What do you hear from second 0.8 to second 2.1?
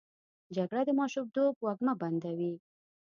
د ماشومتوب وږمه